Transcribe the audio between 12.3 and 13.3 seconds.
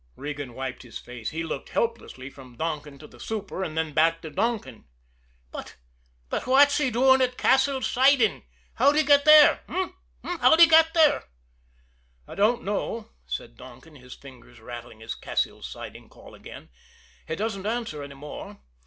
don't know,"